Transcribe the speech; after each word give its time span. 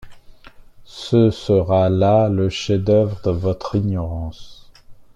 Ce 0.85 1.29
sera 1.29 1.87
là 1.89 2.27
le 2.27 2.49
chef-d’œuvre 2.49 3.21
de 3.23 3.29
votre 3.37 3.75
ignorance. 3.75 4.71